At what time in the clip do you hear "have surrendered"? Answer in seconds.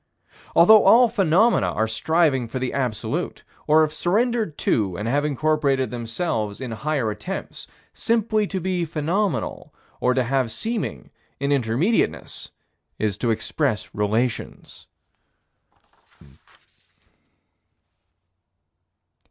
3.81-4.57